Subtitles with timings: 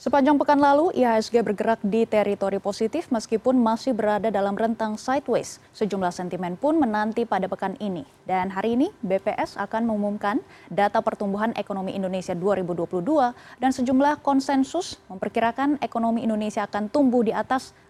[0.00, 5.60] Sepanjang pekan lalu, IHSG bergerak di teritori positif meskipun masih berada dalam rentang sideways.
[5.76, 8.08] Sejumlah sentimen pun menanti pada pekan ini.
[8.24, 10.40] Dan hari ini, BPS akan mengumumkan
[10.72, 12.96] data pertumbuhan ekonomi Indonesia 2022
[13.60, 17.76] dan sejumlah konsensus memperkirakan ekonomi Indonesia akan tumbuh di atas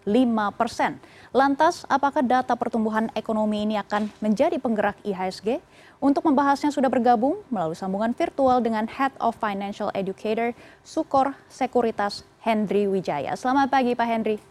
[0.57, 0.97] persen.
[1.31, 5.63] Lantas, apakah data pertumbuhan ekonomi ini akan menjadi penggerak IHSG?
[6.01, 12.89] Untuk membahasnya sudah bergabung melalui sambungan virtual dengan Head of Financial Educator Sukor Sekuritas Hendry
[12.89, 13.37] Wijaya.
[13.37, 14.41] Selamat pagi Pak Hendry.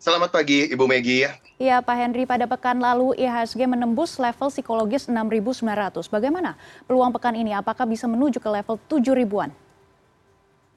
[0.00, 1.28] Selamat pagi Ibu Megi.
[1.60, 6.08] Iya Pak Hendry, pada pekan lalu IHSG menembus level psikologis 6.900.
[6.08, 6.56] Bagaimana
[6.88, 7.52] peluang pekan ini?
[7.52, 9.52] Apakah bisa menuju ke level 7 ribuan?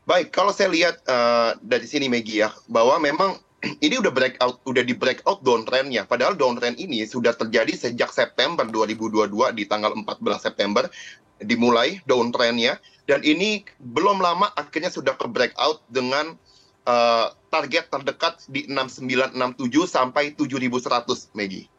[0.03, 3.39] Baik, kalau saya lihat uh, dari sini Megi ya, bahwa memang
[3.85, 6.03] ini udah breakout, udah di breakout downtrendnya.
[6.03, 10.85] Padahal downtrend ini sudah terjadi sejak September 2022 di tanggal 14 September
[11.43, 16.39] dimulai downtrendnya dan ini belum lama akhirnya sudah ke breakout dengan
[16.87, 21.72] uh, target terdekat di 6967 sampai 7100 Megi.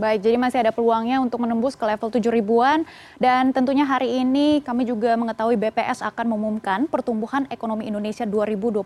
[0.00, 2.88] Baik, jadi masih ada peluangnya untuk menembus ke level 7 ribuan
[3.20, 8.80] dan tentunya hari ini kami juga mengetahui BPS akan mengumumkan pertumbuhan ekonomi Indonesia 2022.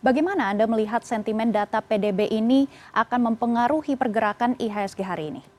[0.00, 2.64] Bagaimana Anda melihat sentimen data PDB ini
[2.96, 5.57] akan mempengaruhi pergerakan IHSG hari ini?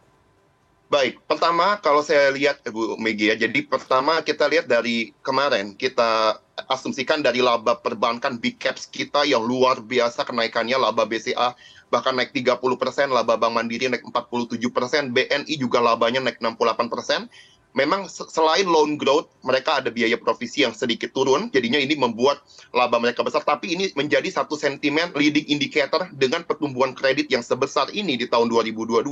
[0.90, 6.42] Baik, pertama kalau saya lihat Ibu Megi ya, jadi pertama kita lihat dari kemarin kita
[6.66, 11.54] asumsikan dari laba perbankan big caps kita yang luar biasa kenaikannya laba BCA
[11.94, 16.90] bahkan naik 30 persen, laba Bank Mandiri naik 47 persen, BNI juga labanya naik 68
[16.90, 17.30] persen.
[17.78, 22.42] Memang selain loan growth, mereka ada biaya provisi yang sedikit turun, jadinya ini membuat
[22.74, 23.46] laba mereka besar.
[23.46, 28.50] Tapi ini menjadi satu sentimen leading indicator dengan pertumbuhan kredit yang sebesar ini di tahun
[28.50, 29.06] 2022.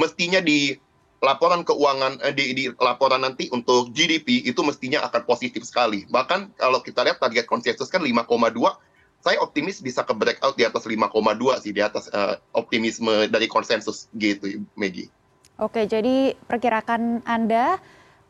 [0.00, 0.72] Mestinya di
[1.18, 6.06] laporan keuangan eh, di, di laporan nanti untuk GDP itu mestinya akan positif sekali.
[6.06, 8.28] Bahkan kalau kita lihat target konsensus kan 5,2,
[9.18, 11.10] saya optimis bisa ke breakout di atas 5,2
[11.58, 15.10] sih di atas uh, optimisme dari konsensus gitu, Megi.
[15.58, 17.82] Oke, jadi perkirakan Anda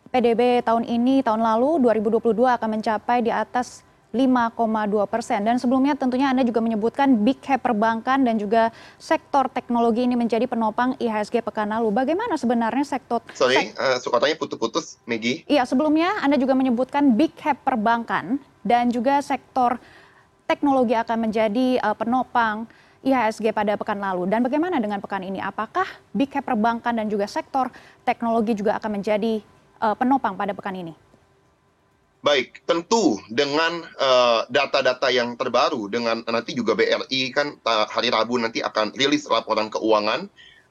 [0.09, 5.45] PDB tahun ini, tahun lalu 2022 akan mencapai di atas 5,2 persen.
[5.45, 10.49] Dan sebelumnya tentunya Anda juga menyebutkan big cap perbankan dan juga sektor teknologi ini menjadi
[10.49, 11.93] penopang IHSG pekan lalu.
[11.93, 13.21] Bagaimana sebenarnya sektor...
[13.37, 15.45] Sorry, uh, katanya putus-putus, Megi.
[15.45, 19.77] Iya, sebelumnya Anda juga menyebutkan big cap perbankan dan juga sektor
[20.49, 22.65] teknologi akan menjadi uh, penopang
[23.05, 24.25] IHSG pada pekan lalu.
[24.25, 25.39] Dan bagaimana dengan pekan ini?
[25.39, 25.87] Apakah
[26.17, 27.69] big cap perbankan dan juga sektor
[28.09, 29.45] teknologi juga akan menjadi
[29.85, 30.97] uh, penopang pada pekan ini?
[32.19, 38.43] Baik, tentu dengan eh, data-data uh, yang terbaru, dengan nanti juga BRI kan hari Rabu
[38.43, 40.27] nanti akan rilis laporan keuangan.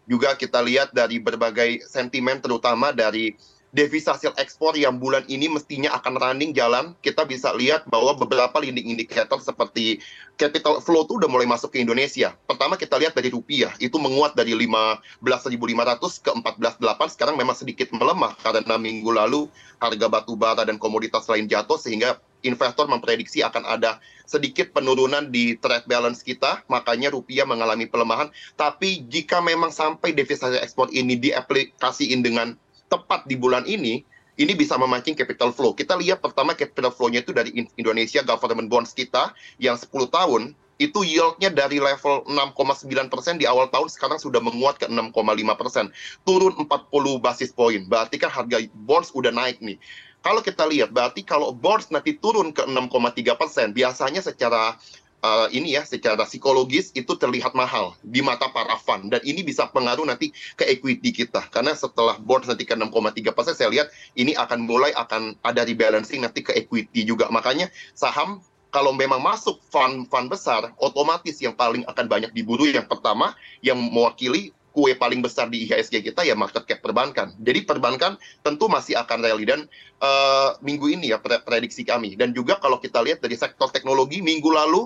[0.07, 3.35] Juga kita lihat dari berbagai sentimen, terutama dari
[3.75, 8.55] devisa hasil ekspor yang bulan ini mestinya akan running jalan, kita bisa lihat bahwa beberapa
[8.63, 9.99] leading indicator seperti
[10.39, 12.31] capital flow itu udah mulai masuk ke Indonesia.
[12.47, 18.39] Pertama kita lihat dari rupiah, itu menguat dari 15.500 ke 14.8, sekarang memang sedikit melemah
[18.39, 19.51] karena minggu lalu
[19.83, 25.55] harga batu bara dan komoditas lain jatuh sehingga investor memprediksi akan ada sedikit penurunan di
[25.57, 28.29] trade balance kita, makanya rupiah mengalami pelemahan.
[28.59, 32.53] Tapi jika memang sampai devisa ekspor ini diaplikasiin dengan
[32.87, 34.03] tepat di bulan ini,
[34.37, 35.73] ini bisa memancing capital flow.
[35.73, 41.01] Kita lihat pertama capital flow-nya itu dari Indonesia government bonds kita yang 10 tahun itu
[41.01, 45.09] yield-nya dari level 6,9 persen di awal tahun sekarang sudah menguat ke 6,5
[45.57, 45.89] persen,
[46.21, 47.89] turun 40 basis point.
[47.89, 49.81] Berarti kan harga bonds udah naik nih.
[50.21, 54.77] Kalau kita lihat, berarti kalau bonds nanti turun ke 6,3 persen, biasanya secara
[55.23, 59.69] uh, ini ya secara psikologis itu terlihat mahal di mata para fund dan ini bisa
[59.69, 64.37] pengaruh nanti ke equity kita karena setelah board nanti ke 6,3 persen saya lihat ini
[64.37, 70.27] akan mulai akan ada rebalancing nanti ke equity juga makanya saham kalau memang masuk fund-fund
[70.27, 73.31] besar, otomatis yang paling akan banyak diburu yang pertama
[73.63, 77.33] yang mewakili kue paling besar di IHSG kita ya market cap perbankan.
[77.41, 78.13] Jadi perbankan
[78.45, 79.65] tentu masih akan rally dan
[79.97, 82.13] uh, minggu ini ya prediksi kami.
[82.13, 84.85] Dan juga kalau kita lihat dari sektor teknologi minggu lalu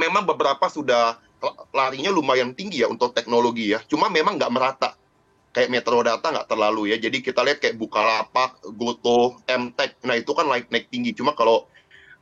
[0.00, 1.20] memang beberapa sudah
[1.76, 3.84] larinya lumayan tinggi ya untuk teknologi ya.
[3.84, 4.90] Cuma memang nggak merata.
[5.50, 6.96] Kayak Metro Data nggak terlalu ya.
[6.96, 9.98] Jadi kita lihat kayak Bukalapak, Goto, Mtek.
[10.06, 11.12] Nah itu kan naik naik tinggi.
[11.12, 11.66] Cuma kalau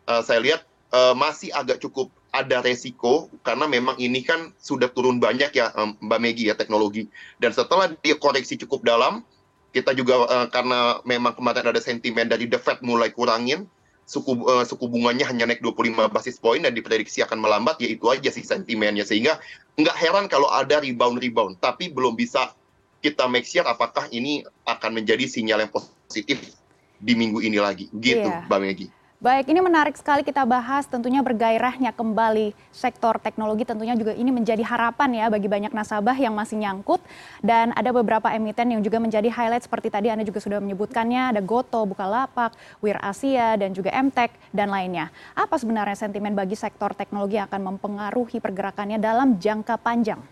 [0.08, 5.16] uh, saya lihat uh, masih agak cukup ada resiko karena memang ini kan sudah turun
[5.16, 7.08] banyak ya Mbak Megi ya teknologi.
[7.40, 9.24] Dan setelah dia koreksi cukup dalam,
[9.72, 13.68] kita juga uh, karena memang kemarin ada sentimen dari The Fed mulai kurangin,
[14.08, 18.08] suku uh, suku bunganya hanya naik 25 basis point dan diprediksi akan melambat ya itu
[18.08, 19.36] aja sih sentimennya sehingga
[19.76, 22.56] nggak heran kalau ada rebound rebound tapi belum bisa
[23.04, 26.56] kita make sure apakah ini akan menjadi sinyal yang positif
[26.98, 28.48] di minggu ini lagi gitu yeah.
[28.48, 28.86] Mbak Megi.
[29.18, 34.62] Baik, ini menarik sekali kita bahas tentunya bergairahnya kembali sektor teknologi tentunya juga ini menjadi
[34.62, 37.02] harapan ya bagi banyak nasabah yang masih nyangkut
[37.42, 41.42] dan ada beberapa emiten yang juga menjadi highlight seperti tadi Anda juga sudah menyebutkannya ada
[41.42, 45.10] Goto, Bukalapak, Wir Asia dan juga Mtek dan lainnya.
[45.34, 50.22] Apa sebenarnya sentimen bagi sektor teknologi yang akan mempengaruhi pergerakannya dalam jangka panjang?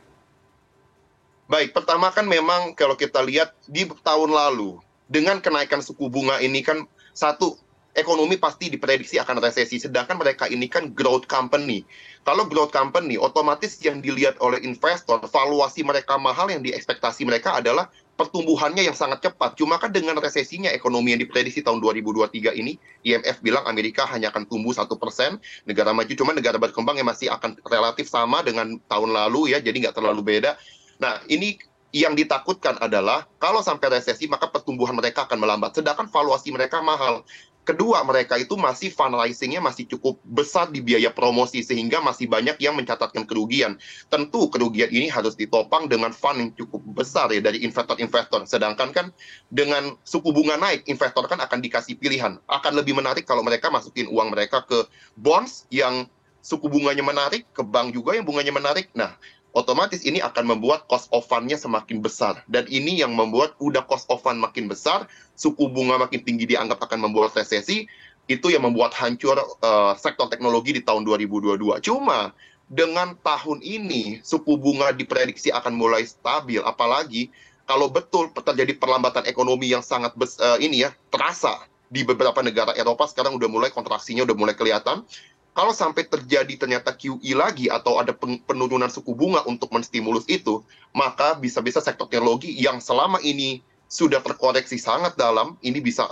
[1.51, 4.79] Baik, pertama kan memang kalau kita lihat di tahun lalu
[5.11, 7.66] dengan kenaikan suku bunga ini kan satu
[7.97, 9.81] ekonomi pasti diprediksi akan resesi.
[9.81, 11.83] Sedangkan mereka ini kan growth company.
[12.23, 17.89] Kalau growth company, otomatis yang dilihat oleh investor, valuasi mereka mahal yang diekspektasi mereka adalah
[18.21, 19.57] pertumbuhannya yang sangat cepat.
[19.57, 24.49] Cuma kan dengan resesinya ekonomi yang diprediksi tahun 2023 ini, IMF bilang Amerika hanya akan
[24.49, 29.13] tumbuh satu persen, negara maju cuma negara berkembang yang masih akan relatif sama dengan tahun
[29.13, 30.57] lalu ya, jadi nggak terlalu beda.
[31.01, 31.61] Nah ini
[31.95, 35.79] yang ditakutkan adalah kalau sampai resesi maka pertumbuhan mereka akan melambat.
[35.79, 37.23] Sedangkan valuasi mereka mahal.
[37.67, 42.79] Kedua, mereka itu masih fundraising-nya masih cukup besar di biaya promosi sehingga masih banyak yang
[42.79, 43.75] mencatatkan kerugian.
[44.07, 48.47] Tentu kerugian ini harus ditopang dengan fund yang cukup besar ya dari investor-investor.
[48.47, 49.07] Sedangkan kan
[49.51, 52.39] dengan suku bunga naik, investor kan akan dikasih pilihan.
[52.47, 54.87] Akan lebih menarik kalau mereka masukin uang mereka ke
[55.19, 56.07] bonds yang
[56.47, 58.87] suku bunganya menarik, ke bank juga yang bunganya menarik.
[58.95, 59.19] Nah,
[59.51, 62.39] otomatis ini akan membuat cost of fund-nya semakin besar.
[62.47, 66.79] Dan ini yang membuat udah cost of fund makin besar, suku bunga makin tinggi dianggap
[66.79, 67.91] akan membuat resesi,
[68.31, 71.83] itu yang membuat hancur uh, sektor teknologi di tahun 2022.
[71.83, 72.31] Cuma
[72.71, 77.35] dengan tahun ini suku bunga diprediksi akan mulai stabil, apalagi
[77.67, 83.07] kalau betul terjadi perlambatan ekonomi yang sangat uh, ini ya terasa di beberapa negara Eropa
[83.07, 85.07] sekarang udah mulai kontraksinya udah mulai kelihatan
[85.57, 88.13] kalau sampai terjadi ternyata QE lagi atau ada
[88.45, 90.61] penurunan suku bunga untuk menstimulus itu,
[90.93, 96.05] maka bisa-bisa sektor teknologi yang selama ini sudah terkoreksi sangat dalam, ini bisa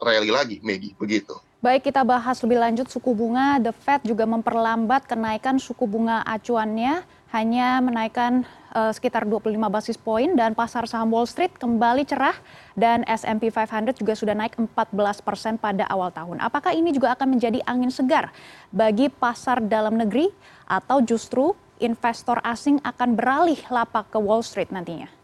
[0.00, 1.36] rally lagi, Megi, begitu.
[1.60, 3.60] Baik, kita bahas lebih lanjut suku bunga.
[3.60, 8.42] The Fed juga memperlambat kenaikan suku bunga acuannya, hanya menaikkan
[8.74, 12.34] uh, sekitar 25 basis poin dan pasar saham Wall Street kembali cerah
[12.74, 14.74] dan S&P 500 juga sudah naik 14
[15.22, 16.42] persen pada awal tahun.
[16.42, 18.34] Apakah ini juga akan menjadi angin segar
[18.74, 20.26] bagi pasar dalam negeri
[20.66, 25.20] atau justru investor asing akan beralih lapak ke Wall Street nantinya?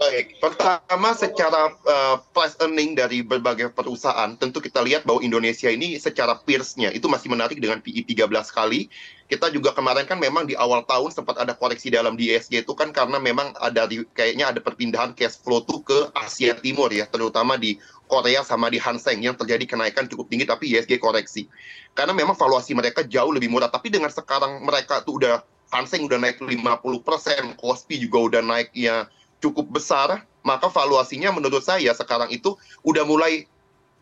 [0.00, 2.16] Baik, pertama secara uh,
[2.64, 7.60] earning dari berbagai perusahaan, tentu kita lihat bahwa Indonesia ini secara peers-nya itu masih menarik
[7.60, 8.88] dengan PI 13 kali.
[9.30, 12.74] Kita juga kemarin kan memang di awal tahun sempat ada koreksi dalam di ESG itu
[12.74, 17.54] kan karena memang ada kayaknya ada perpindahan cash flow tuh ke Asia Timur ya, terutama
[17.54, 17.78] di
[18.10, 21.46] Korea sama di Hanseng yang terjadi kenaikan cukup tinggi tapi ISG koreksi.
[21.94, 26.18] Karena memang valuasi mereka jauh lebih murah, tapi dengan sekarang mereka tuh udah Hanseng udah
[26.18, 29.06] naik 50%, Kospi juga udah naik ya
[29.38, 33.46] cukup besar, maka valuasinya menurut saya sekarang itu udah mulai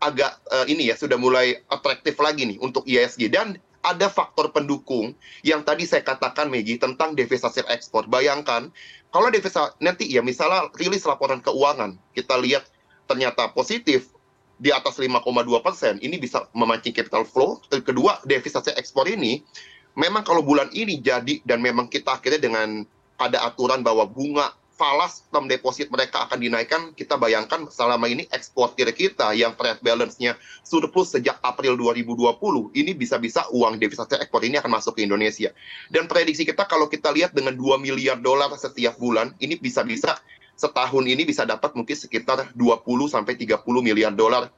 [0.00, 5.14] agak uh, ini ya sudah mulai atraktif lagi nih untuk ISG dan ada faktor pendukung
[5.46, 8.10] yang tadi saya katakan Megi tentang devisa hasil ekspor.
[8.10, 8.70] Bayangkan
[9.14, 12.66] kalau devisa nanti ya misalnya rilis laporan keuangan kita lihat
[13.06, 14.12] ternyata positif
[14.58, 15.22] di atas 5,2
[15.62, 17.62] persen ini bisa memancing capital flow.
[17.70, 19.46] Kedua devisa hasil ekspor ini
[19.94, 22.82] memang kalau bulan ini jadi dan memang kita akhirnya dengan
[23.18, 28.86] ada aturan bahwa bunga falas term deposit mereka akan dinaikkan, kita bayangkan selama ini eksportir
[28.94, 32.38] kita yang trade balance-nya surplus sejak April 2020,
[32.78, 35.50] ini bisa-bisa uang devisa ekspor ini akan masuk ke Indonesia.
[35.90, 40.14] Dan prediksi kita kalau kita lihat dengan 2 miliar dolar setiap bulan, ini bisa-bisa
[40.54, 42.62] setahun ini bisa dapat mungkin sekitar 20
[43.10, 44.50] sampai 30 miliar dolar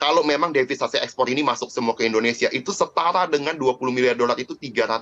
[0.00, 4.34] kalau memang devisa ekspor ini masuk semua ke Indonesia itu setara dengan 20 miliar dolar
[4.36, 5.00] itu 300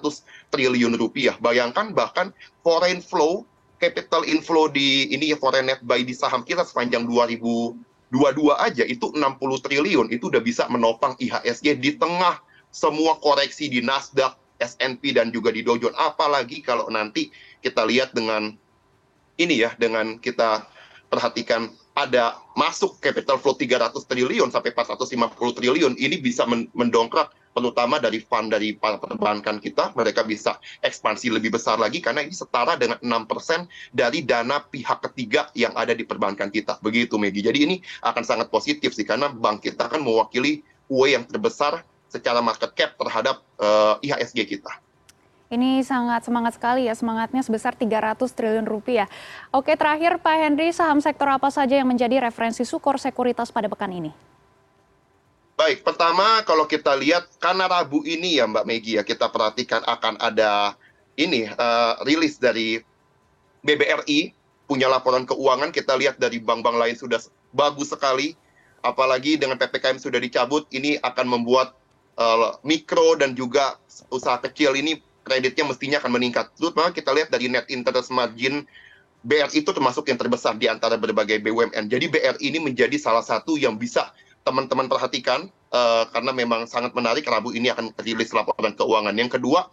[0.52, 1.34] triliun rupiah.
[1.40, 3.48] Bayangkan bahkan foreign flow
[3.82, 7.74] capital inflow di ini ya foreign net buy di saham kita sepanjang 2022
[8.54, 9.18] aja itu 60
[9.66, 12.38] triliun itu udah bisa menopang IHSG di tengah
[12.70, 15.98] semua koreksi di Nasdaq, S&P dan juga di Dow Jones.
[15.98, 18.54] Apalagi kalau nanti kita lihat dengan
[19.36, 20.62] ini ya dengan kita
[21.10, 28.18] perhatikan ada masuk capital flow 300 triliun sampai 450 triliun ini bisa mendongkrak terutama dari
[28.24, 33.92] fund dari perbankan kita mereka bisa ekspansi lebih besar lagi karena ini setara dengan 6%
[33.92, 38.48] dari dana pihak ketiga yang ada di perbankan kita begitu Megi jadi ini akan sangat
[38.48, 43.96] positif sih karena bank kita kan mewakili UE yang terbesar secara market cap terhadap uh,
[44.04, 44.72] eh, IHSG kita.
[45.52, 49.04] Ini sangat semangat sekali ya, semangatnya sebesar 300 triliun rupiah.
[49.52, 53.92] Oke, terakhir Pak Henry, saham sektor apa saja yang menjadi referensi sukor sekuritas pada pekan
[53.92, 54.31] ini?
[55.62, 60.18] Baik, pertama kalau kita lihat karena Rabu ini ya Mbak Megi ya, kita perhatikan akan
[60.18, 60.74] ada
[61.14, 62.82] ini uh, rilis dari
[63.62, 64.34] BBRI
[64.66, 67.22] punya laporan keuangan, kita lihat dari bank-bank lain sudah
[67.54, 68.34] bagus sekali
[68.82, 71.78] apalagi dengan ppkm sudah dicabut ini akan membuat
[72.18, 73.78] uh, mikro dan juga
[74.10, 76.50] usaha kecil ini kreditnya mestinya akan meningkat.
[76.58, 78.66] Terutama kita lihat dari net interest margin
[79.22, 81.86] BRI itu termasuk yang terbesar di antara berbagai BUMN.
[81.86, 84.10] Jadi BRI ini menjadi salah satu yang bisa
[84.42, 87.26] teman-teman perhatikan uh, karena memang sangat menarik.
[87.26, 89.14] Rabu ini akan rilis laporan keuangan.
[89.14, 89.70] Yang kedua,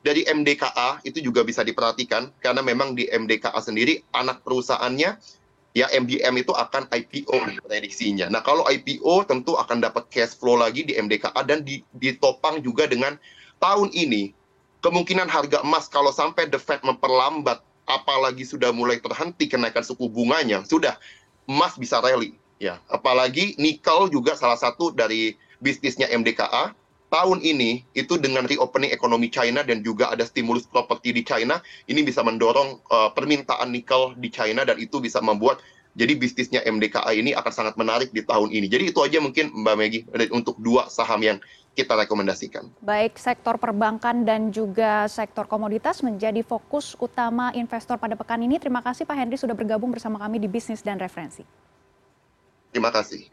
[0.00, 5.20] dari MDKA itu juga bisa diperhatikan karena memang di MDKA sendiri anak perusahaannya
[5.76, 8.26] ya MDM itu akan IPO prediksinya.
[8.32, 11.62] Nah kalau IPO tentu akan dapat cash flow lagi di MDKA dan
[11.94, 13.20] ditopang juga dengan
[13.62, 14.34] tahun ini
[14.80, 20.64] kemungkinan harga emas kalau sampai The Fed memperlambat apalagi sudah mulai terhenti kenaikan suku bunganya,
[20.64, 20.96] sudah
[21.44, 22.39] emas bisa rally.
[22.60, 25.32] Ya, apalagi nikel juga salah satu dari
[25.64, 26.76] bisnisnya MDKA
[27.08, 31.58] tahun ini itu dengan reopening ekonomi China dan juga ada stimulus properti di China
[31.90, 35.58] ini bisa mendorong uh, permintaan nikel di China dan itu bisa membuat
[35.98, 38.70] jadi bisnisnya MDKA ini akan sangat menarik di tahun ini.
[38.70, 40.00] Jadi itu aja mungkin Mbak Megi
[40.30, 41.42] untuk dua saham yang
[41.74, 42.70] kita rekomendasikan.
[42.78, 48.62] Baik, sektor perbankan dan juga sektor komoditas menjadi fokus utama investor pada pekan ini.
[48.62, 51.69] Terima kasih Pak Henry sudah bergabung bersama kami di Bisnis dan Referensi.
[52.70, 53.26] Terima kasih.